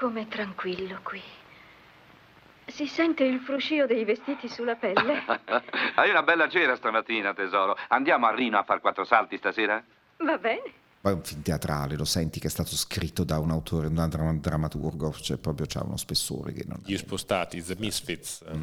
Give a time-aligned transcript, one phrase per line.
[0.00, 1.20] Com'è tranquillo qui.
[2.64, 5.20] Si sente il fruscio dei vestiti sulla pelle.
[5.94, 7.76] Hai una bella cera stamattina, tesoro.
[7.88, 9.84] Andiamo a Rino a far quattro salti stasera?
[10.24, 10.62] Va bene.
[11.02, 14.04] Poi è un film teatrale, lo senti che è stato scritto da un autore, da
[14.04, 16.80] un drammaturgo, cioè proprio c'ha uno spessore che non...
[16.82, 18.42] Gli spostati, The Misfits.
[18.50, 18.62] Mm.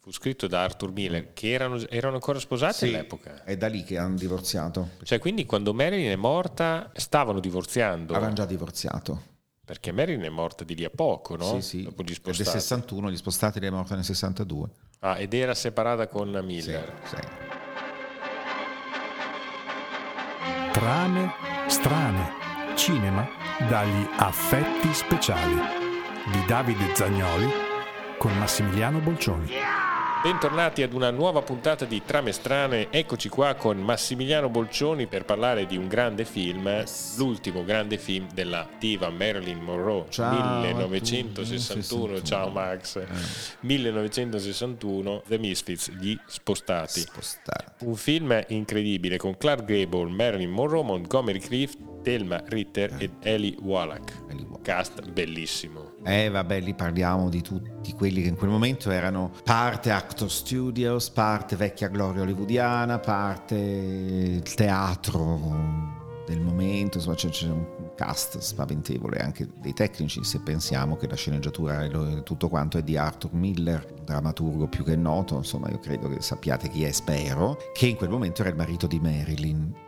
[0.00, 3.44] Fu scritto da Arthur Miller, che erano, erano ancora sposati Sì, all'epoca.
[3.44, 4.92] È da lì che hanno divorziato.
[5.02, 8.14] Cioè, quindi quando Marilyn è morta, stavano divorziando.
[8.14, 9.36] Avevano già divorziato.
[9.68, 11.60] Perché Marilyn è morta di lì a poco, no?
[11.60, 11.82] Sì, sì.
[11.82, 12.58] Dopo gli È del spostati.
[12.58, 14.68] 61, gli spostati lei è morta nel 62.
[15.00, 16.90] Ah, ed era separata con Miller.
[17.04, 17.16] Sì.
[20.72, 21.32] Trame
[21.66, 22.32] strane.
[22.76, 23.28] Cinema
[23.68, 25.56] dagli affetti speciali
[26.32, 27.50] di Davide Zagnoli
[28.16, 29.50] con Massimiliano Bolcioni.
[30.20, 32.90] Bentornati ad una nuova puntata di Trame Strane.
[32.90, 36.82] Eccoci qua con Massimiliano Bolcioni per parlare di un grande film,
[37.16, 42.14] l'ultimo grande film della diva Marilyn Monroe, Ciao a 1961.
[42.14, 42.24] tutti.
[42.24, 43.00] Ciao Max.
[43.60, 47.00] 1961, The Misfits, Gli Spostati.
[47.00, 47.84] Spostati.
[47.84, 54.22] Un film incredibile con Clark Gable, Marilyn Monroe, Montgomery Clift, Thelma Ritter ed Ellie Wallach.
[54.30, 54.62] Ellie Wallach.
[54.62, 55.92] Cast bellissimo.
[56.04, 61.10] Eh vabbè, lì parliamo di tutti quelli che in quel momento erano parte Actor Studios,
[61.10, 69.18] parte vecchia gloria hollywoodiana, parte il teatro del momento, insomma c'è, c'è un cast spaventevole
[69.18, 73.84] anche dei tecnici se pensiamo che la sceneggiatura e tutto quanto è di Arthur Miller,
[74.04, 78.08] drammaturgo più che noto, insomma io credo che sappiate chi è, spero, che in quel
[78.08, 79.86] momento era il marito di Marilyn.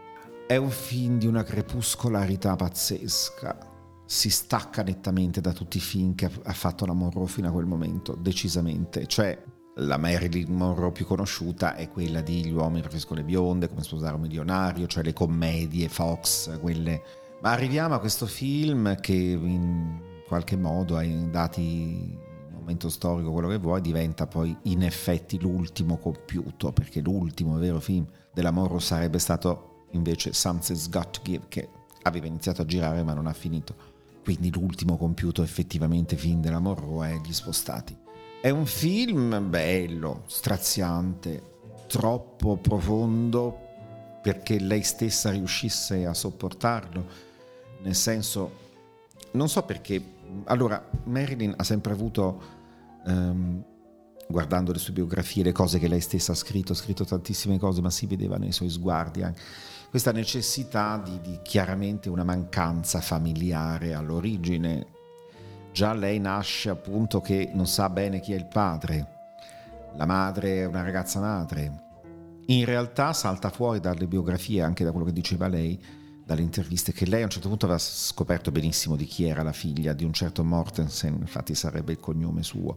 [0.51, 3.57] È un film di una crepuscolarità pazzesca.
[4.05, 7.67] Si stacca nettamente da tutti i film che ha- fatto la Monroe fino a quel
[7.67, 9.07] momento, decisamente.
[9.07, 9.41] Cioè,
[9.77, 14.17] la Marilyn Monroe più conosciuta è quella di Gli uomini preferiscono le bionde, come sposare
[14.17, 17.01] un milionario, cioè le commedie Fox, quelle.
[17.43, 22.19] Ma arriviamo a questo film che in qualche modo, ai dati
[22.51, 28.05] momento storico, quello che vuoi, diventa poi in effetti l'ultimo compiuto, perché l'ultimo vero film
[28.35, 31.69] della Monroe sarebbe stato invece Something's Got to Give, che
[32.03, 33.89] aveva iniziato a girare ma non ha finito.
[34.23, 37.97] Quindi l'ultimo compiuto effettivamente film della Monroe è Gli Spostati.
[38.41, 41.43] È un film bello, straziante,
[41.87, 43.69] troppo profondo
[44.23, 47.05] perché lei stessa riuscisse a sopportarlo.
[47.83, 48.53] Nel senso,
[49.33, 50.03] non so perché.
[50.45, 52.41] Allora, Marilyn ha sempre avuto,
[53.07, 53.65] ehm,
[54.31, 57.81] guardando le sue biografie, le cose che lei stessa ha scritto, ha scritto tantissime cose,
[57.81, 59.41] ma si vedeva nei suoi sguardi anche
[59.91, 64.87] questa necessità di, di chiaramente una mancanza familiare all'origine.
[65.73, 69.19] Già lei nasce appunto che non sa bene chi è il padre,
[69.97, 71.89] la madre è una ragazza madre.
[72.47, 75.81] In realtà salta fuori dalle biografie, anche da quello che diceva lei,
[76.25, 79.53] dalle interviste, che lei a un certo punto aveva scoperto benissimo di chi era la
[79.53, 82.77] figlia, di un certo Mortensen, infatti sarebbe il cognome suo,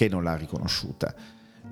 [0.00, 1.14] che non l'ha riconosciuta.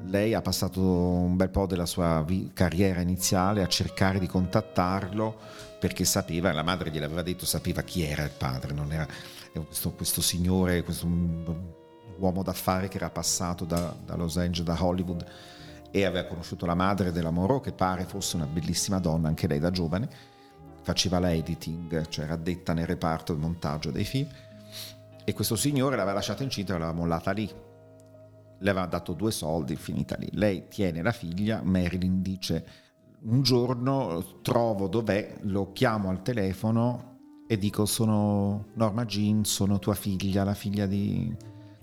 [0.04, 5.34] Lei ha passato un bel po' della sua vi- carriera iniziale a cercare di contattarlo
[5.80, 9.06] perché sapeva, la madre gliel'aveva detto, sapeva chi era il padre, non era
[9.50, 11.06] è questo, questo signore, questo
[12.18, 15.24] uomo d'affari che era passato da, da Los Angeles, da Hollywood
[15.90, 19.58] e aveva conosciuto la madre della Monroe che pare fosse una bellissima donna, anche lei
[19.58, 20.06] da giovane,
[20.82, 24.28] faceva la editing, cioè era addetta nel reparto del montaggio dei film.
[25.24, 27.66] E questo signore l'aveva lasciata incinta e l'aveva mollata lì
[28.58, 30.28] le aveva dato due soldi, finita lì.
[30.32, 32.86] Lei tiene la figlia, Marilyn dice
[33.20, 37.16] un giorno trovo dov'è, lo chiamo al telefono
[37.48, 41.34] e dico sono Norma Jean, sono tua figlia, la figlia di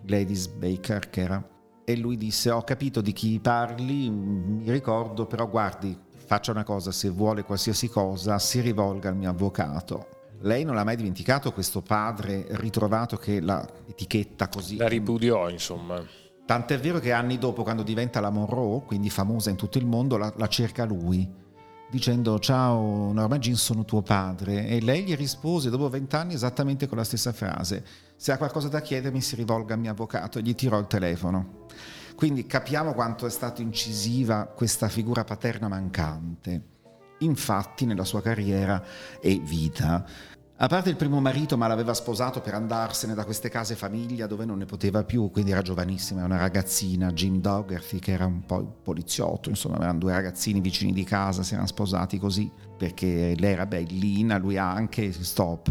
[0.01, 1.49] Gladys Baker che era.
[1.83, 6.91] E lui disse ho capito di chi parli, mi ricordo, però guardi, faccia una cosa,
[6.91, 10.13] se vuole qualsiasi cosa si rivolga al mio avvocato.
[10.41, 14.77] Lei non l'ha mai dimenticato questo padre ritrovato che la etichetta così.
[14.77, 16.03] La ripudiò, insomma.
[16.45, 20.15] Tant'è vero che anni dopo, quando diventa la Monroe, quindi famosa in tutto il mondo,
[20.15, 21.27] la, la cerca lui,
[21.89, 24.67] dicendo ciao Norma Jean, sono tuo padre.
[24.67, 27.83] E lei gli rispose dopo vent'anni esattamente con la stessa frase.
[28.15, 31.65] Se ha qualcosa da chiedermi si rivolga al mio avvocato e gli tirò il telefono.
[32.15, 36.73] Quindi capiamo quanto è stata incisiva questa figura paterna mancante.
[37.19, 38.83] Infatti nella sua carriera
[39.19, 40.05] e vita
[40.57, 44.45] a parte il primo marito, ma l'aveva sposato per andarsene da queste case famiglia dove
[44.45, 48.45] non ne poteva più, quindi era giovanissima, era una ragazzina, Jim Dougherty, che era un
[48.45, 53.35] po' il poliziotto, insomma, erano due ragazzini vicini di casa, si erano sposati così, perché
[53.37, 55.69] lei era bellina, lui anche, stop,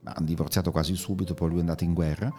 [0.00, 2.30] ma hanno divorziato quasi subito, poi lui è andato in guerra.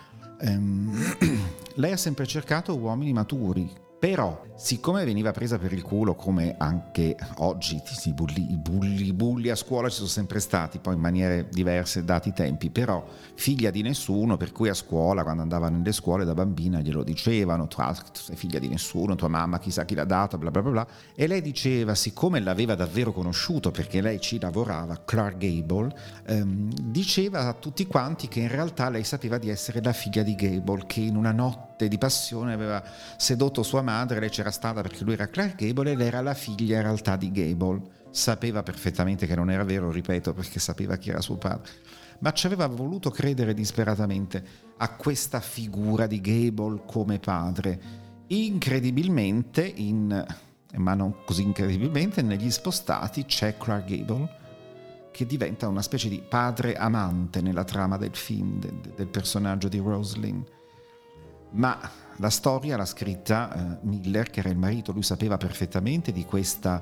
[0.42, 0.94] Ehm,
[1.76, 3.68] lei ha sempre cercato uomini maturi,
[3.98, 9.50] Però, siccome veniva presa per il culo, come anche oggi i bulli, i bulli, bulli
[9.50, 13.04] a scuola ci sono sempre stati, poi in maniere diverse dati i tempi, però
[13.36, 17.68] figlia di nessuno, per cui a scuola, quando andava nelle scuole da bambina, glielo dicevano,
[17.68, 17.82] tu
[18.14, 20.88] sei figlia di nessuno, tua mamma chissà chi l'ha dato, bla bla bla bla.
[21.16, 25.96] E lei diceva, siccome l'aveva davvero conosciuto, perché lei ci lavorava, Clark Gable,
[26.28, 30.36] ehm, diceva a tutti quanti che in realtà lei sapeva di essere la figlia di
[30.36, 32.84] Gable, che in una notte di passione aveva
[33.18, 36.34] sedotto sua madre, lei c'era stata perché lui era Clark Gable e lei era la
[36.34, 37.82] figlia in realtà di Gable.
[38.12, 41.70] Sapeva perfettamente che non era vero, ripeto, perché sapeva chi era suo padre.
[42.20, 44.44] Ma ci aveva voluto credere disperatamente
[44.78, 48.04] a questa figura di Gable come padre.
[48.28, 50.26] Incredibilmente, in,
[50.78, 54.44] ma non così incredibilmente, negli spostati c'è Clark Gable
[55.12, 59.80] che diventa una specie di padre amante nella trama del film, del, del personaggio di
[59.80, 60.46] Rosalind.
[61.56, 61.80] Ma
[62.18, 66.82] la storia l'ha scritta eh, Miller, che era il marito, lui sapeva perfettamente di questa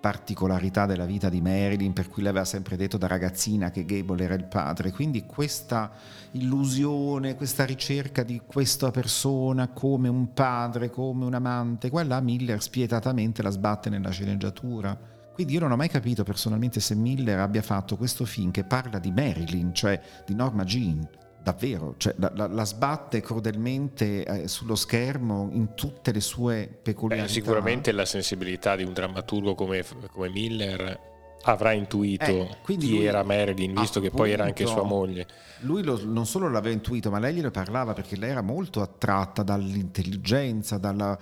[0.00, 4.22] particolarità della vita di Marilyn, per cui le aveva sempre detto da ragazzina che Gable
[4.22, 4.92] era il padre.
[4.92, 5.90] Quindi questa
[6.32, 13.42] illusione, questa ricerca di questa persona come un padre, come un amante, quella Miller spietatamente
[13.42, 14.96] la sbatte nella sceneggiatura.
[15.34, 18.98] Quindi io non ho mai capito personalmente se Miller abbia fatto questo film che parla
[18.98, 21.08] di Marilyn, cioè di Norma Jean,
[21.42, 27.26] davvero, cioè, la, la, la, sbatte crudelmente eh, sullo schermo in tutte le sue peculiarità.
[27.26, 33.22] Beh, sicuramente la sensibilità di un drammaturgo come, come Miller avrà intuito eh, chi era
[33.22, 35.26] Marilyn, visto appunto, che poi era anche sua moglie.
[35.60, 39.42] Lui lo, non solo l'aveva intuito, ma lei glielo parlava perché lei era molto attratta
[39.42, 41.18] dall'intelligenza, dalla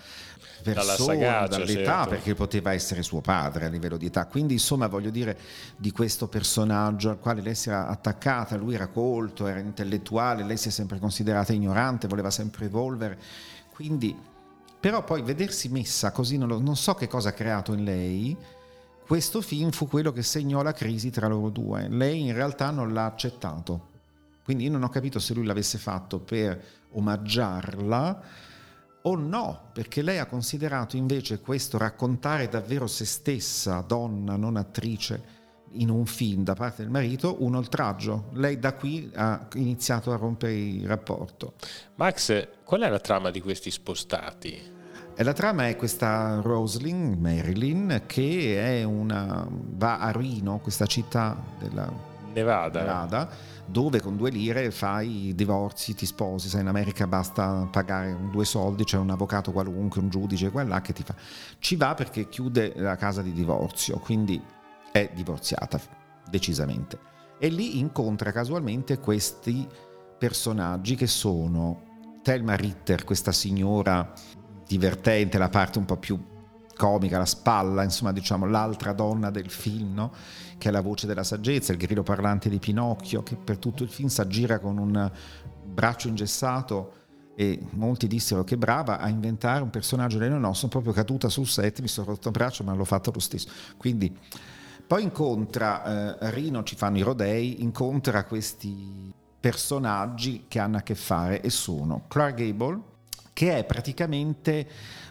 [0.63, 2.09] persona, sagaccia, dall'età, certo.
[2.09, 4.27] perché poteva essere suo padre a livello di età.
[4.27, 5.39] Quindi, insomma, voglio dire
[5.77, 10.57] di questo personaggio al quale lei si era attaccata, lui era colto, era intellettuale, lei
[10.57, 13.19] si è sempre considerata ignorante, voleva sempre evolvere.
[13.73, 14.17] Quindi,
[14.79, 18.37] però poi vedersi messa così, non, lo, non so che cosa ha creato in lei,
[19.07, 21.87] questo film fu quello che segnò la crisi tra loro due.
[21.89, 23.95] Lei in realtà non l'ha accettato.
[24.43, 26.61] Quindi io non ho capito se lui l'avesse fatto per
[26.91, 28.23] omaggiarla
[29.03, 35.35] o no, perché lei ha considerato invece questo raccontare davvero se stessa, donna, non attrice,
[35.73, 38.31] in un film da parte del marito, un oltraggio.
[38.33, 41.55] Lei da qui ha iniziato a rompere il rapporto.
[41.95, 44.76] Max, qual è la trama di questi spostati?
[45.19, 51.35] E la trama è questa Rosalind, Marilyn, che è una, va a Reno, questa città
[51.59, 51.91] della
[52.35, 52.81] Nevada.
[52.81, 53.29] Nevada
[53.65, 58.45] dove con due lire fai i divorzi, ti sposi, sai in America basta pagare due
[58.45, 61.15] soldi, c'è un avvocato qualunque, un giudice, quella che ti fa.
[61.59, 64.39] Ci va perché chiude la casa di divorzio, quindi
[64.93, 65.81] è divorziata
[66.29, 66.99] decisamente.
[67.39, 69.67] E lì incontra casualmente questi
[70.19, 71.85] personaggi che sono
[72.23, 74.13] Thelma Ritter, questa signora
[74.67, 76.19] divertente, la parte un po' più
[76.77, 80.13] comica, la spalla, insomma diciamo l'altra donna del film, no?
[80.59, 83.89] che è la voce della saggezza, il grillo parlante di Pinocchio, che per tutto il
[83.89, 85.11] film si aggira con un
[85.65, 86.93] braccio ingessato
[87.35, 91.47] e molti dissero che brava a inventare un personaggio lei no, sono proprio caduta sul
[91.47, 93.49] set, mi sono rotto il braccio ma l'ho fatto lo stesso.
[93.77, 94.17] Quindi
[94.87, 100.95] poi incontra, eh, Rino ci fanno i rodei, incontra questi personaggi che hanno a che
[100.95, 102.81] fare e sono Clark Gable,
[103.37, 104.67] che è praticamente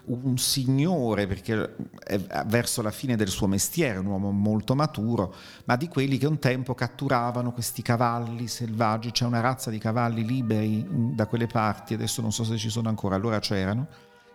[0.06, 2.18] un signore, perché è
[2.48, 5.32] verso la fine del suo mestiere, un uomo molto maturo,
[5.66, 10.26] ma di quelli che un tempo catturavano questi cavalli selvaggi, c'è una razza di cavalli
[10.26, 10.84] liberi
[11.14, 13.88] da quelle parti, adesso non so se ci sono ancora, allora c'erano,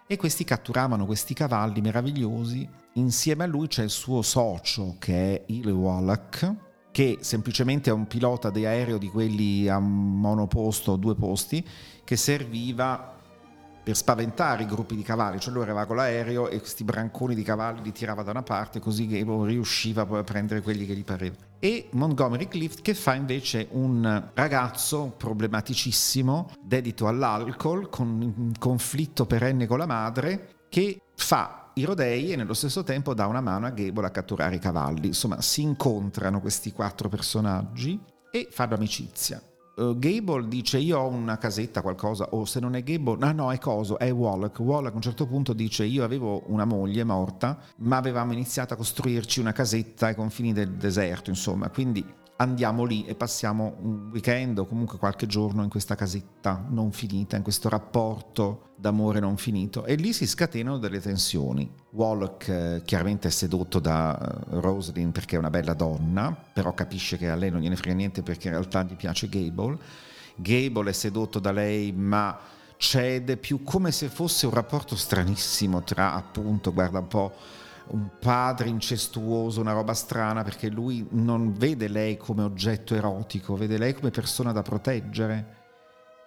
[0.07, 5.43] e questi catturavano questi cavalli meravigliosi, insieme a lui c'è il suo socio che è
[5.47, 6.55] il Wallach,
[6.93, 11.67] che semplicemente è un pilota di aereo di quelli a monoposto, due posti,
[12.05, 13.19] che serviva
[13.83, 17.43] per spaventare i gruppi di cavalli, cioè lui arrivava con l'aereo e questi branconi di
[17.43, 21.05] cavalli li tirava da una parte così che riusciva poi a prendere quelli che gli
[21.05, 21.37] pareva.
[21.59, 29.67] E Montgomery Clift che fa invece un ragazzo problematicissimo, dedito all'alcol, con un conflitto perenne
[29.67, 33.71] con la madre, che fa i rodei e nello stesso tempo dà una mano a
[33.71, 35.09] Gable a catturare i cavalli.
[35.09, 39.43] Insomma, si incontrano questi quattro personaggi e fanno amicizia
[39.77, 43.53] uh, Gable dice io ho una casetta, qualcosa, o se non è Gable, no, no,
[43.53, 44.59] è coso, è Wallach.
[44.59, 48.77] Wallach a un certo punto dice io avevo una moglie morta, ma avevamo iniziato a
[48.77, 52.05] costruirci una casetta ai confini del deserto, insomma, quindi
[52.41, 57.37] andiamo lì e passiamo un weekend o comunque qualche giorno in questa casetta non finita,
[57.37, 61.71] in questo rapporto d'amore non finito e lì si scatenano delle tensioni.
[61.91, 67.19] Wallach eh, chiaramente è sedotto da uh, Rosalind perché è una bella donna, però capisce
[67.19, 69.79] che a lei non gliene frega niente perché in realtà gli piace Gable.
[70.37, 72.39] Gable è sedotto da lei ma
[72.79, 77.33] cede più come se fosse un rapporto stranissimo tra appunto, guarda un po'
[77.93, 83.79] un padre incestuoso, una roba strana, perché lui non vede lei come oggetto erotico, vede
[83.79, 85.59] lei come persona da proteggere,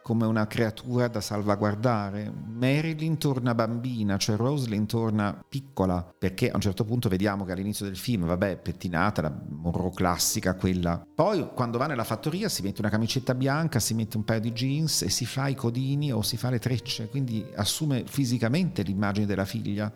[0.03, 2.31] come una creatura da salvaguardare.
[2.31, 7.85] Marilyn torna bambina, cioè Rosalind torna piccola, perché a un certo punto vediamo che all'inizio
[7.85, 11.01] del film, vabbè, pettinata, la Monroe classica, quella.
[11.15, 14.51] Poi quando va nella fattoria si mette una camicetta bianca, si mette un paio di
[14.51, 19.25] jeans e si fa i codini o si fa le trecce, quindi assume fisicamente l'immagine
[19.25, 19.91] della figlia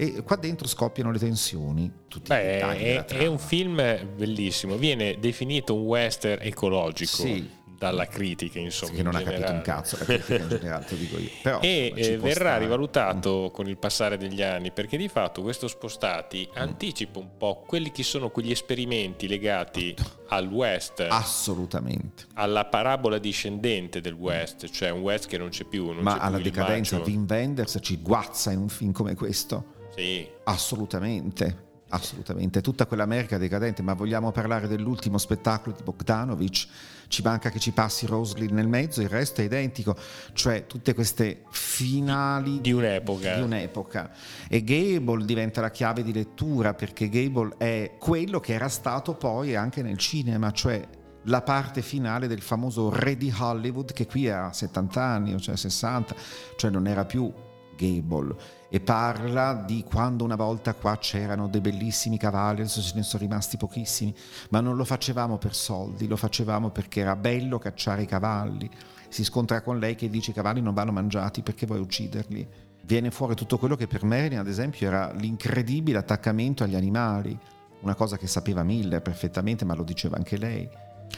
[0.00, 1.92] e qua dentro scoppiano le tensioni.
[2.08, 3.76] Tutti Beh, è, è, un film
[4.16, 7.16] bellissimo, viene definito un western ecologico.
[7.16, 7.58] Sì.
[7.80, 8.92] Dalla critica, insomma.
[8.92, 11.30] Che non ha capito un cazzo la critica in generale, te dico io.
[11.42, 12.58] Però, e eh, verrà stare.
[12.60, 13.54] rivalutato mm.
[13.54, 16.60] con il passare degli anni, perché di fatto questo spostati mm.
[16.60, 19.94] anticipa un po' quelli che sono quegli esperimenti legati
[20.28, 21.06] al West.
[21.08, 22.24] Assolutamente.
[22.34, 25.86] Alla parabola discendente del West, cioè un West che non c'è più.
[25.86, 29.78] Non Ma c'è alla più decadenza, Wim Wenders ci guazza in un film come questo
[29.94, 30.28] sì.
[30.44, 31.68] Assolutamente.
[31.92, 36.68] Assolutamente, tutta quell'America decadente, ma vogliamo parlare dell'ultimo spettacolo di Bogdanovich?
[37.08, 39.96] Ci manca che ci passi Roslyn nel mezzo, il resto è identico,
[40.32, 43.34] cioè tutte queste finali di un'epoca.
[43.34, 44.12] Di un'epoca.
[44.48, 49.56] E Gable diventa la chiave di lettura perché Gable è quello che era stato poi
[49.56, 50.86] anche nel cinema, cioè
[51.24, 56.14] la parte finale del famoso Re di Hollywood che qui ha 70 anni, cioè 60,
[56.54, 57.32] cioè non era più
[57.76, 63.02] Gable e parla di quando una volta qua c'erano dei bellissimi cavalli, adesso ce ne
[63.02, 64.14] sono rimasti pochissimi,
[64.50, 68.70] ma non lo facevamo per soldi, lo facevamo perché era bello cacciare i cavalli.
[69.08, 72.48] Si scontra con lei che dice i cavalli non vanno mangiati perché vuoi ucciderli.
[72.82, 77.36] Viene fuori tutto quello che per Marilyn, ad esempio, era l'incredibile attaccamento agli animali,
[77.80, 80.68] una cosa che sapeva Miller perfettamente, ma lo diceva anche lei.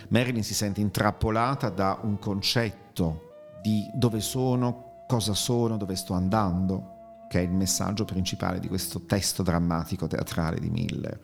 [0.08, 6.91] Marilyn si sente intrappolata da un concetto di dove sono, cosa sono, dove sto andando
[7.32, 11.18] che è il messaggio principale di questo testo drammatico teatrale di Miller.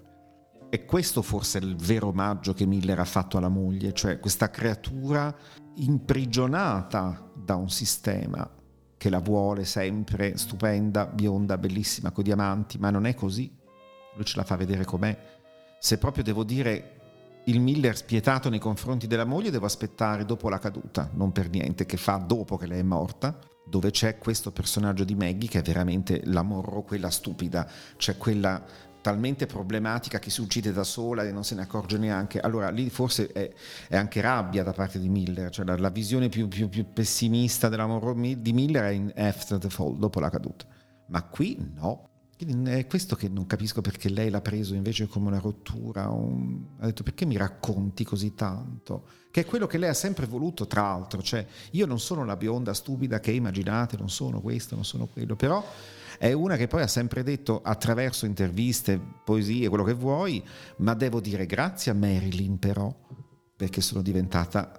[0.71, 4.49] E questo forse è il vero omaggio che Miller ha fatto alla moglie, cioè questa
[4.49, 5.37] creatura
[5.75, 8.51] imprigionata da un sistema
[8.97, 13.55] che la vuole sempre stupenda, bionda, bellissima, con diamanti, ma non è così.
[14.15, 15.15] Lui ce la fa vedere com'è.
[15.79, 20.59] Se proprio devo dire il Miller spietato nei confronti della moglie, devo aspettare dopo la
[20.59, 23.39] caduta, non per niente, che fa dopo che lei è morta,
[23.69, 28.63] dove c'è questo personaggio di Maggie che è veramente la Morro, quella stupida, c'è quella
[29.01, 32.41] talmente problematica che si uccide da sola e non se ne accorge neanche.
[32.41, 33.51] Allora lì forse è,
[33.89, 37.69] è anche rabbia da parte di Miller, cioè la, la visione più, più, più, pessimista
[37.69, 40.67] della Morro di Miller è in After the Fall, dopo la caduta.
[41.07, 42.08] Ma qui no.
[42.39, 46.09] È questo che non capisco perché lei l'ha preso invece come una rottura.
[46.09, 46.61] Un...
[46.79, 49.05] Ha detto perché mi racconti così tanto?
[49.31, 52.37] che è quello che lei ha sempre voluto, tra l'altro, cioè io non sono la
[52.37, 55.65] bionda stupida che immaginate, non sono questo, non sono quello, però
[56.19, 60.43] è una che poi ha sempre detto attraverso interviste, poesie, quello che vuoi,
[60.79, 62.93] ma devo dire grazie a Marilyn però,
[63.55, 64.73] perché sono diventata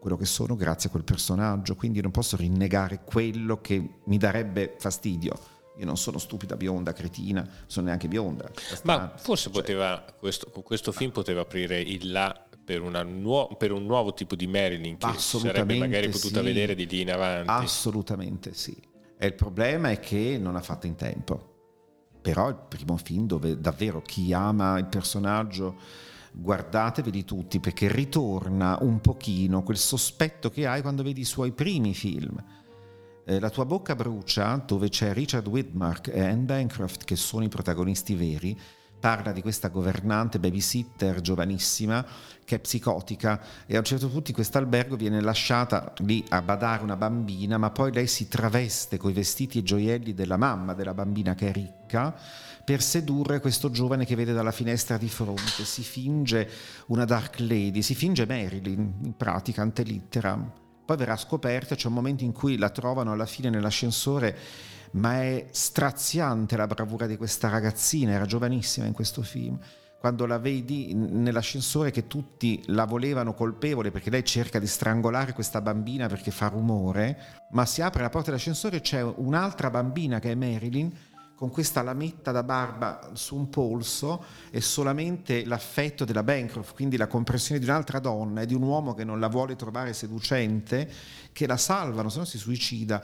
[0.00, 4.76] quello che sono grazie a quel personaggio, quindi non posso rinnegare quello che mi darebbe
[4.78, 5.59] fastidio.
[5.76, 8.50] Io non sono stupida, bionda, cretina, sono neanche bionda.
[8.84, 13.84] Ma forse cioè, poteva, questo, questo film poteva aprire il là per, nuo- per, un
[13.86, 16.44] nuovo tipo di Marilyn che sarebbe magari potuta sì.
[16.44, 17.50] vedere di lì in avanti.
[17.50, 18.76] Assolutamente sì.
[19.18, 21.48] E il problema è che non ha fatto in tempo.
[22.20, 25.76] Però è il primo film dove davvero chi ama il personaggio
[26.32, 31.94] guardateveli tutti perché ritorna un pochino quel sospetto che hai quando vedi i suoi primi
[31.94, 32.42] film.
[33.30, 37.48] Eh, La tua bocca brucia, dove c'è Richard Widmark e Anne Bancroft che sono i
[37.48, 38.58] protagonisti veri,
[38.98, 42.04] parla di questa governante babysitter giovanissima
[42.44, 46.42] che è psicotica e a un certo punto in questo albergo viene lasciata lì a
[46.42, 50.92] badare una bambina, ma poi lei si traveste coi vestiti e gioielli della mamma della
[50.92, 52.12] bambina che è ricca
[52.64, 56.50] per sedurre questo giovane che vede dalla finestra di fronte, si finge
[56.86, 60.52] una dark lady, si finge Marilyn in pratica, ante litteram.
[60.90, 64.36] Poi verrà scoperta, c'è un momento in cui la trovano alla fine nell'ascensore
[64.94, 69.56] ma è straziante la bravura di questa ragazzina, era giovanissima in questo film.
[70.00, 75.60] Quando la vedi nell'ascensore che tutti la volevano colpevole perché lei cerca di strangolare questa
[75.60, 80.32] bambina perché fa rumore, ma si apre la porta dell'ascensore e c'è un'altra bambina che
[80.32, 80.92] è Marilyn
[81.40, 87.06] con questa lametta da barba su un polso e solamente l'affetto della Bancroft, quindi la
[87.06, 90.86] comprensione di un'altra donna e di un uomo che non la vuole trovare seducente,
[91.32, 93.02] che la salvano, se no si suicida.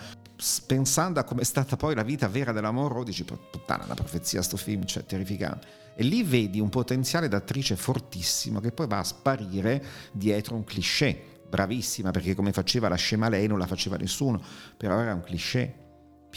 [0.67, 4.43] Pensando a come è stata poi la vita vera della Monroe, dici, puttana, la profezia,
[4.43, 5.95] sto film, cioè, terrificante.
[5.97, 11.41] E lì vedi un potenziale d'attrice fortissimo che poi va a sparire dietro un cliché
[11.49, 14.43] bravissima perché come faceva la scema lei non la faceva nessuno,
[14.77, 15.86] però era un cliché.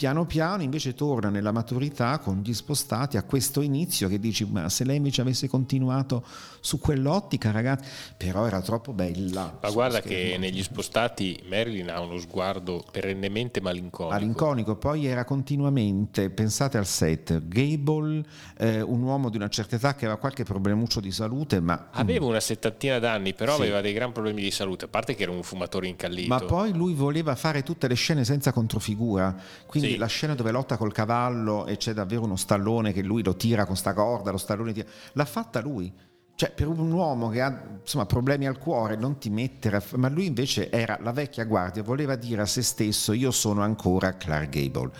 [0.00, 4.70] Piano piano invece torna nella maturità con gli spostati a questo inizio che dici ma
[4.70, 6.24] se lei invece avesse continuato
[6.60, 9.58] su quell'ottica ragazzi, però era troppo bella.
[9.60, 14.14] Ma guarda che negli spostati Marilyn ha uno sguardo perennemente malinconico.
[14.14, 18.24] Malinconico, poi era continuamente, pensate al set, Gable,
[18.58, 21.88] eh, un uomo di una certa età che aveva qualche problemuccio di salute, ma...
[21.92, 23.62] Aveva una settantina d'anni, però sì.
[23.62, 26.28] aveva dei gran problemi di salute, a parte che era un fumatore incallito.
[26.28, 29.34] Ma poi lui voleva fare tutte le scene senza controfigura,
[29.66, 29.89] quindi sì.
[29.96, 33.64] La scena dove lotta col cavallo e c'è davvero uno stallone che lui lo tira
[33.64, 35.92] con sta corda, lo stallone tira, l'ha fatta lui.
[36.34, 39.82] Cioè, per un uomo che ha insomma, problemi al cuore, non ti mettere.
[39.96, 44.16] Ma lui invece era la vecchia guardia, voleva dire a se stesso: Io sono ancora
[44.16, 44.90] Clark Gable.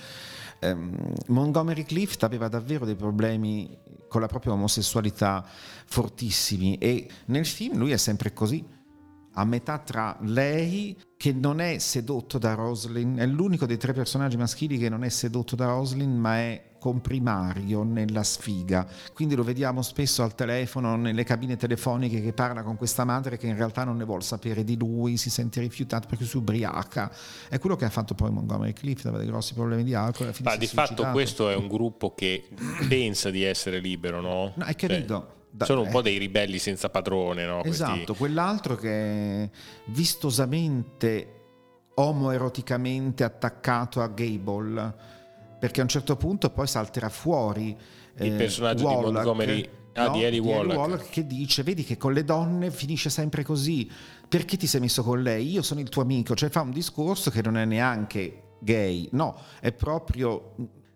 [0.60, 0.94] Um,
[1.28, 5.42] Montgomery Clift aveva davvero dei problemi con la propria omosessualità
[5.86, 8.62] fortissimi e nel film lui è sempre così
[9.34, 14.36] a metà tra lei che non è sedotto da Roslyn, è l'unico dei tre personaggi
[14.36, 18.86] maschili che non è sedotto da Roslyn, ma è comprimario nella sfiga.
[19.12, 23.46] Quindi lo vediamo spesso al telefono, nelle cabine telefoniche che parla con questa madre che
[23.46, 27.12] in realtà non ne vuole sapere di lui, si sente rifiutato perché si ubriaca.
[27.48, 30.32] È quello che ha fatto poi Montgomery Clift, aveva dei grossi problemi di alcol.
[30.42, 32.48] Ma di fatto questo è un gruppo che
[32.88, 34.52] pensa di essere libero, no?
[34.54, 35.26] No, è capito.
[35.28, 37.62] Cioè da, Sono un po' dei ribelli senza padrone, no?
[37.64, 38.14] Esatto, Questi...
[38.14, 39.50] quell'altro che è
[39.86, 41.34] vistosamente
[41.94, 44.94] omoeroticamente attaccato a Gable,
[45.58, 47.76] perché a un certo punto poi salterà fuori
[48.18, 50.76] il eh, personaggio Wallach, di Montgomery Ah, no, di Ellie Wallach.
[50.76, 51.10] Wallach.
[51.10, 53.90] che dice vedi che con le donne finisce sempre così
[54.28, 57.30] perché ti sei messo con lei io sono il tuo amico cioè fa un discorso
[57.30, 60.54] che non è neanche gay no è proprio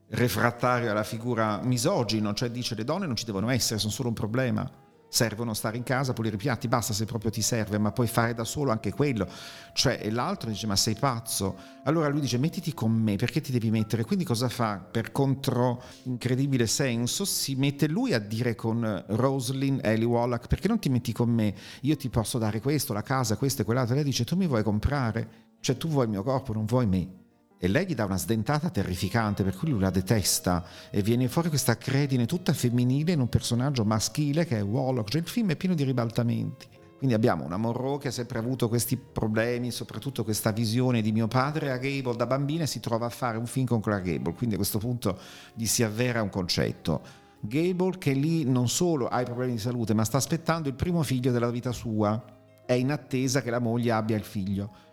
[0.09, 4.15] refrattario alla figura misogino, cioè dice le donne non ci devono essere, sono solo un
[4.15, 4.71] problema.
[5.07, 8.35] Servono stare in casa, pulire i piatti, basta se proprio ti serve, ma puoi fare
[8.35, 9.29] da solo anche quello.
[9.73, 11.57] Cioè, e l'altro dice: Ma sei pazzo?
[11.85, 14.05] Allora lui dice: Mettiti con me, perché ti devi mettere?
[14.05, 14.79] Quindi cosa fa?
[14.79, 20.81] Per contro incredibile senso, si mette lui a dire con Roslyn, Ellie Wallach: Perché non
[20.81, 21.55] ti metti con me?
[21.83, 23.95] Io ti posso dare questo, la casa, questo e quell'altro.
[23.95, 25.53] Lei dice: Tu mi vuoi comprare?
[25.61, 27.23] Cioè, tu vuoi il mio corpo, non vuoi me
[27.65, 30.63] e lei gli dà una sdentata terrificante per cui lui la detesta.
[30.91, 35.23] E viene fuori questa credine tutta femminile in un personaggio maschile che è Warlock, cioè
[35.23, 36.67] il film è pieno di ribaltamenti.
[36.99, 41.27] Quindi abbiamo una Monroe che ha sempre avuto questi problemi, soprattutto questa visione di mio
[41.27, 44.35] padre a Gable da bambina e si trova a fare un film con Clark Gable,
[44.35, 45.19] quindi a questo punto
[45.55, 47.01] gli si avvera un concetto.
[47.41, 51.03] Gable che lì non solo ha i problemi di salute, ma sta aspettando il primo
[51.03, 52.23] figlio della vita sua,
[52.67, 54.85] è in attesa che la moglie abbia il figlio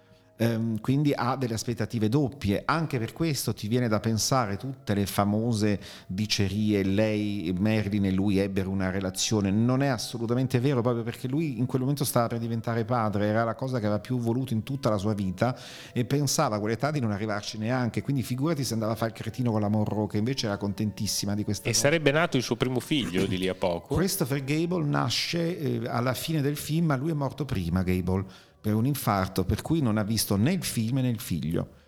[0.42, 2.64] ehm, quindi ha delle aspettative doppie.
[2.66, 8.40] Anche per questo ti viene da pensare tutte le famose dicerie, lei, Marilyn e lui
[8.40, 9.52] ebbero una relazione.
[9.52, 13.44] Non è assolutamente vero, proprio perché lui in quel momento stava per diventare padre, era
[13.44, 15.56] la cosa che aveva più voluto in tutta la sua vita
[15.94, 18.02] e pensava a quell'età di non arrivarci neanche.
[18.02, 21.36] Quindi figurati se andava a fare il cretino con la Monroe, che invece era contentissima
[21.36, 21.84] di questa e cosa.
[21.84, 23.96] Sarebbe nato il suo primo figlio di lì a poco.
[23.96, 28.76] Christopher Gable nasce eh, alla fine del film, ma lui è morto prima, Gable per
[28.76, 31.80] un infarto, per cui non ha visto né il film né il figlio.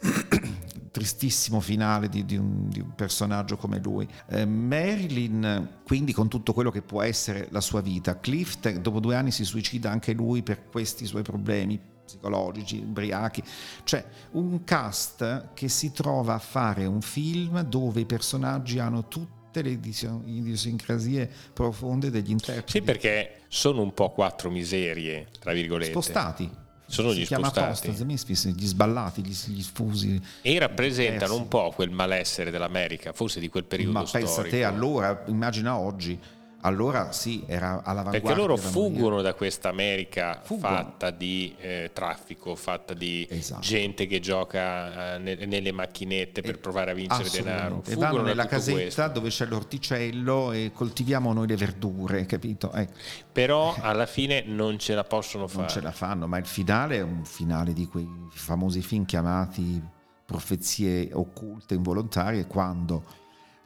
[0.90, 4.08] Tristissimo finale di, di, un, di, un, personaggio come lui.
[4.28, 9.14] Eh, Marilyn, quindi con tutto quello che può essere la sua vita, Clift dopo due
[9.14, 13.42] anni si suicida anche lui per questi suoi problemi psicologici, ubriachi,
[13.84, 19.39] cioè un cast che si trova a fare un film dove i personaggi hanno tutti
[19.50, 22.70] tutte le idiosincrasie profonde degli interpreti.
[22.70, 25.90] Sì, perché sono un po' quattro miserie, tra virgolette.
[25.90, 26.48] Spostati.
[26.86, 27.90] Sono si gli spostati.
[27.90, 30.20] Gli sballati, gli, gli sfusi.
[30.42, 34.30] E rappresentano un po' quel malessere dell'America, forse di quel periodo Ma storico.
[34.30, 36.18] Ma pensa te, allora, immagina oggi
[36.62, 38.20] allora sì, era all'avanguardia.
[38.20, 43.60] Perché loro fuggono da questa America fatta di eh, traffico, fatta di esatto.
[43.60, 47.82] gente che gioca eh, ne, nelle macchinette per provare a vincere denaro.
[47.86, 49.08] E vanno nella casetta questo.
[49.08, 52.72] dove c'è l'orticello e coltiviamo noi le verdure, capito?
[52.72, 52.92] Ecco.
[53.32, 55.60] Però alla fine non ce la possono fare.
[55.60, 59.82] Non ce la fanno, ma il finale è un finale di quei famosi film chiamati
[60.26, 63.02] profezie occulte involontarie quando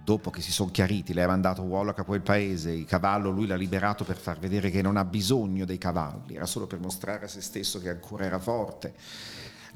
[0.05, 3.47] dopo che si sono chiariti, lei ha mandato Wallach a quel paese, il cavallo lui
[3.47, 7.25] l'ha liberato per far vedere che non ha bisogno dei cavalli, era solo per mostrare
[7.25, 8.95] a se stesso che ancora era forte.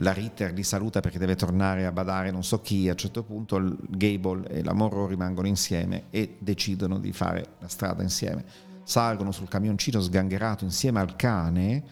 [0.01, 3.25] La Ritter li saluta perché deve tornare a badare non so chi, a un certo
[3.25, 8.45] punto Gable e la Monroe rimangono insieme e decidono di fare la strada insieme.
[8.85, 11.83] Salgono sul camioncino sgangherato insieme al cane,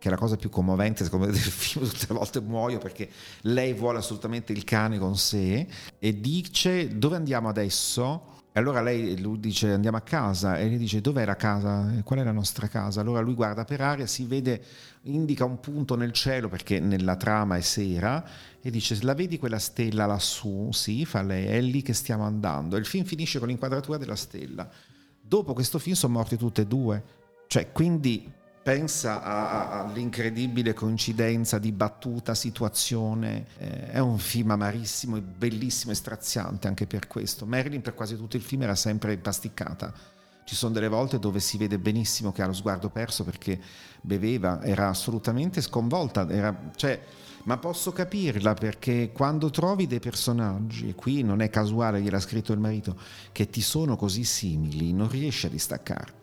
[0.00, 3.08] che è la cosa più commovente secondo me del film, tutte le volte muoio perché
[3.42, 5.66] lei vuole assolutamente il cane con sé
[5.98, 8.38] e dice dove andiamo adesso?
[8.52, 11.92] E allora lei lui dice andiamo a casa e lei dice dov'è la casa?
[12.02, 13.02] Qual è la nostra casa?
[13.02, 14.64] Allora lui guarda per aria, si vede,
[15.02, 18.24] indica un punto nel cielo perché nella trama è sera
[18.60, 20.70] e dice la vedi quella stella lassù?
[20.72, 22.74] Sì, fa lei, è lì che stiamo andando.
[22.74, 24.68] E il film finisce con l'inquadratura della stella.
[25.20, 27.04] Dopo questo film sono morti tutte e due.
[27.46, 33.46] Cioè, quindi pensa all'incredibile coincidenza di battuta, situazione.
[33.58, 37.46] Eh, è un film amarissimo e bellissimo e straziante anche per questo.
[37.46, 39.92] Marilyn per quasi tutto il film era sempre impasticcata.
[40.44, 43.60] Ci sono delle volte dove si vede benissimo che ha lo sguardo perso perché
[44.00, 46.28] beveva, era assolutamente sconvolta.
[46.28, 47.00] Era, cioè,
[47.44, 52.52] ma posso capirla perché quando trovi dei personaggi, e qui non è casuale, gliel'ha scritto
[52.52, 52.98] il marito,
[53.32, 56.19] che ti sono così simili, non riesci a distaccarti.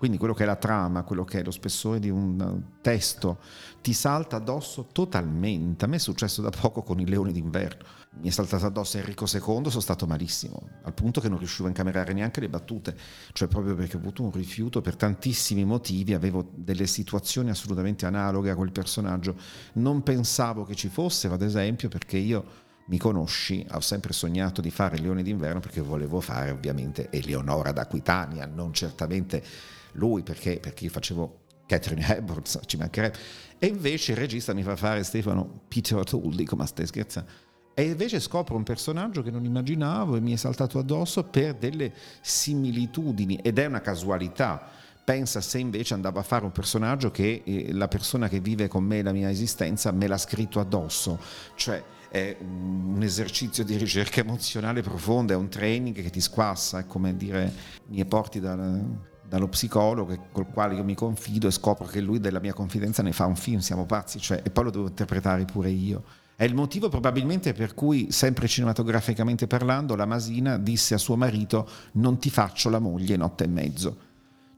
[0.00, 3.36] Quindi quello che è la trama, quello che è lo spessore di un testo,
[3.82, 5.84] ti salta addosso totalmente.
[5.84, 7.84] A me è successo da poco con il Leone d'inverno.
[8.20, 11.68] Mi è saltato addosso Enrico II, sono stato malissimo, al punto che non riuscivo a
[11.68, 12.96] incamerare neanche le battute,
[13.34, 18.48] cioè proprio perché ho avuto un rifiuto per tantissimi motivi, avevo delle situazioni assolutamente analoghe
[18.48, 19.36] a quel personaggio.
[19.74, 22.44] Non pensavo che ci fosse, ad esempio, perché io
[22.86, 28.46] mi conosci, ho sempre sognato di fare Leone d'inverno perché volevo fare ovviamente Eleonora d'Aquitania,
[28.46, 29.44] non certamente
[29.92, 33.18] lui perché, perché io facevo Catherine Hepburn, ci mancherebbe.
[33.58, 37.30] E invece il regista mi fa fare Stefano Peter O'Toole, dico ma stai scherzando?
[37.74, 41.92] E invece scopro un personaggio che non immaginavo e mi è saltato addosso per delle
[42.20, 44.68] similitudini ed è una casualità.
[45.04, 48.84] Pensa se invece andavo a fare un personaggio che eh, la persona che vive con
[48.84, 51.18] me la mia esistenza me l'ha scritto addosso.
[51.54, 56.86] Cioè è un esercizio di ricerca emozionale profonda, è un training che ti squassa, è
[56.86, 57.52] come dire
[57.86, 58.84] mi porti dal,
[59.30, 63.12] dallo psicologo col quale io mi confido e scopro che lui della mia confidenza ne
[63.12, 66.02] fa un film, siamo pazzi, cioè, e poi lo devo interpretare pure io.
[66.34, 71.68] È il motivo probabilmente per cui, sempre cinematograficamente parlando, la Masina disse a suo marito
[71.92, 73.96] non ti faccio la moglie notte e mezzo.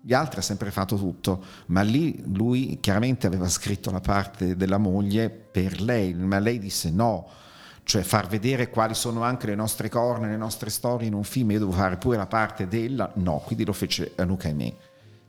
[0.00, 4.78] Gli altri ha sempre fatto tutto, ma lì lui chiaramente aveva scritto la parte della
[4.78, 7.28] moglie per lei, ma lei disse no,
[7.84, 11.50] cioè far vedere quali sono anche le nostre corna, le nostre storie in un film,
[11.50, 14.74] io devo fare pure la parte della, no, quindi lo fece a Luca e me.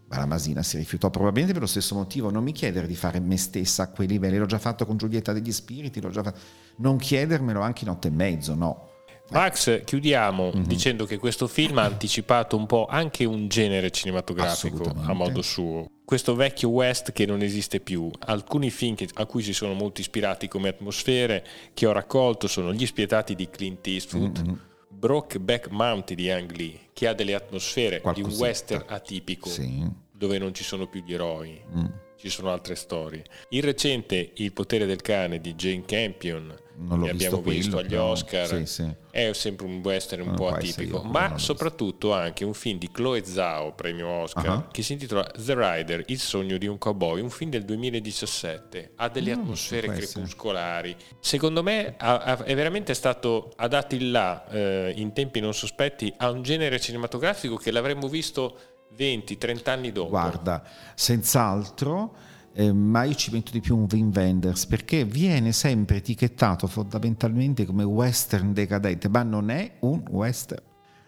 [0.08, 3.20] Ma la Masina si rifiutò probabilmente per lo stesso motivo, non mi chiedere di fare
[3.20, 6.40] me stessa a quei livelli, l'ho già fatto con Giulietta degli Spiriti, l'ho già fatto,
[6.78, 8.90] non chiedermelo anche in notte e mezzo, no.
[9.32, 10.64] Max, chiudiamo mm-hmm.
[10.64, 15.88] dicendo che questo film ha anticipato un po' anche un genere cinematografico a modo suo.
[16.06, 18.10] Questo vecchio West che non esiste più.
[18.20, 22.74] Alcuni film che, a cui si sono molto ispirati come atmosfere che ho raccolto sono
[22.74, 24.56] Gli spietati di Clint Eastwood, mm-hmm.
[24.90, 28.30] Brokeback Mountain di Ang Lee, che ha delle atmosfere Qualcosetta.
[28.30, 29.86] di un western atipico, sì.
[30.12, 31.62] dove non ci sono più gli eroi.
[31.76, 31.86] Mm
[32.24, 33.22] ci sono altre storie.
[33.50, 37.90] Il recente Il potere del cane di Jane Campion, non l'ho che abbiamo visto, agli
[37.90, 38.90] però, Oscar, sì, sì.
[39.12, 43.26] è sempre un western un non po' atipico, ma soprattutto anche un film di Chloe
[43.26, 44.68] Zhao, premio Oscar, uh-huh.
[44.72, 49.10] che si intitola The Rider, il sogno di un cowboy, un film del 2017, ha
[49.10, 50.96] delle non atmosfere crepuscolari.
[51.20, 56.42] Secondo me è veramente stato adatto in là, eh, in tempi non sospetti, a un
[56.42, 58.58] genere cinematografico che l'avremmo visto
[58.98, 60.10] 20-30 anni dopo.
[60.10, 60.64] Guarda,
[60.96, 62.16] senz'altro.
[62.56, 67.66] Eh, ma io ci metto di più un Wim Wenders perché viene sempre etichettato fondamentalmente
[67.66, 70.62] come western decadente, ma non è un western.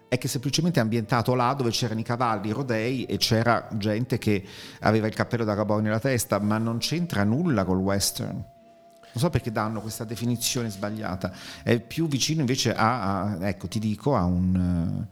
[0.08, 4.18] È che semplicemente è ambientato là dove c'erano i cavalli, i rodei e c'era gente
[4.18, 4.44] che
[4.80, 8.34] aveva il cappello da cowboy nella testa, ma non c'entra nulla col western.
[8.34, 11.32] Non so perché danno questa definizione sbagliata.
[11.64, 15.08] È più vicino invece a, a ecco, ti dico, a un.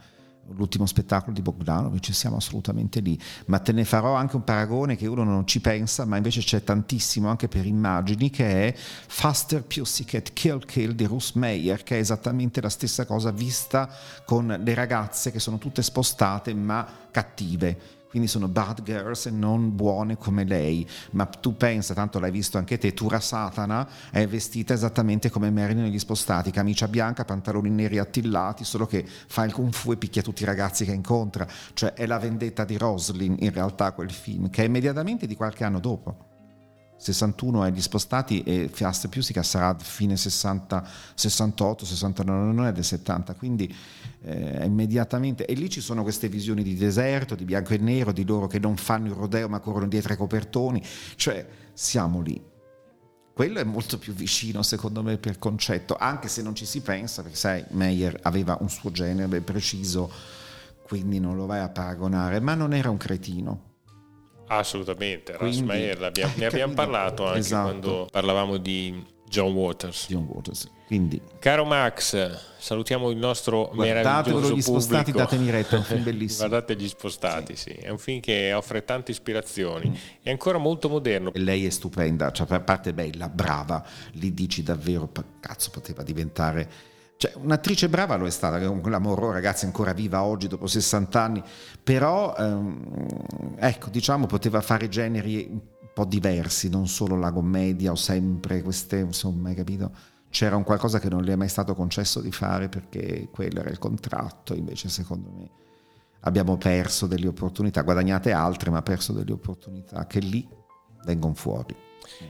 [0.50, 5.08] L'ultimo spettacolo di Bogdanovic, siamo assolutamente lì, ma te ne farò anche un paragone che
[5.08, 10.34] uno non ci pensa, ma invece c'è tantissimo anche per immagini, che è Faster Pussycat
[10.34, 13.90] Kill Kill di Russ Meyer, che è esattamente la stessa cosa vista
[14.26, 19.76] con le ragazze che sono tutte spostate ma cattive quindi sono bad girls e non
[19.76, 24.72] buone come lei, ma tu pensa, tanto l'hai visto anche te, Tura Satana è vestita
[24.72, 29.74] esattamente come Marilyn negli spostati, camicia bianca, pantaloni neri attillati, solo che fa il kung
[29.74, 33.52] fu e picchia tutti i ragazzi che incontra, cioè è la vendetta di Roslyn in
[33.52, 36.33] realtà quel film, che è immediatamente di qualche anno dopo.
[36.98, 42.84] 61 è gli spostati e Fast Musica sarà fine 60, 68, 69, non è del
[42.84, 43.74] 70, quindi
[44.22, 45.46] eh, immediatamente.
[45.46, 48.60] E lì ci sono queste visioni di deserto, di bianco e nero, di loro che
[48.60, 50.82] non fanno il rodeo ma corrono dietro ai copertoni,
[51.16, 52.42] cioè siamo lì.
[53.34, 57.24] Quello è molto più vicino secondo me per concetto, anche se non ci si pensa,
[57.24, 60.10] perché sai, Meyer aveva un suo genere ben preciso,
[60.84, 63.72] quindi non lo vai a paragonare, ma non era un cretino
[64.48, 67.70] Assolutamente, Quindi, Rasmayer, ne abbiamo parlato anche esatto.
[67.70, 70.08] quando parlavamo di John Waters.
[70.10, 70.70] John Waters.
[70.86, 75.18] Quindi, Caro Max, salutiamo il nostro meraviglioso gli spostati, pubblico.
[75.18, 76.48] datemi retta, è un film bellissimo.
[76.48, 77.72] Guardate gli spostati, sì.
[77.72, 80.00] È un film che offre tante ispirazioni.
[80.22, 81.34] È ancora molto moderno.
[81.34, 86.92] E lei è stupenda, cioè, a parte bella, brava, lì dici davvero, cazzo, poteva diventare...
[87.24, 91.22] Cioè, un'attrice brava lo è stata, la Moreau, ragazzi, è ancora viva oggi dopo 60
[91.22, 91.42] anni,
[91.82, 95.62] però, ehm, ecco, diciamo, poteva fare generi un
[95.94, 99.90] po' diversi, non solo la commedia o sempre queste, insomma, hai capito?
[100.30, 103.70] C'era un qualcosa che non le è mai stato concesso di fare perché quello era
[103.70, 105.50] il contratto, invece secondo me
[106.24, 110.46] abbiamo perso delle opportunità, guadagnate altre, ma perso delle opportunità che lì
[111.06, 111.74] vengono fuori.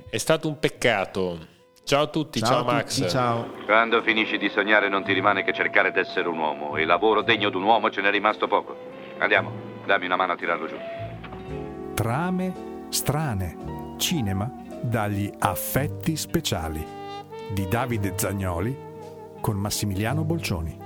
[0.07, 1.47] È stato un peccato.
[1.93, 2.95] Ciao a tutti, ciao, a Max.
[2.95, 3.51] tutti, ciao.
[3.65, 6.75] Quando finisci di sognare non ti rimane che cercare d'essere un uomo.
[6.75, 8.75] E lavoro degno di un uomo ce n'è rimasto poco.
[9.19, 9.51] Andiamo,
[9.85, 10.75] dammi una mano a tirarlo giù.
[11.93, 13.95] Trame strane.
[13.99, 14.51] Cinema
[14.81, 16.83] dagli affetti speciali
[17.51, 18.75] di Davide Zagnoli
[19.39, 20.82] con Massimiliano Bolcioni.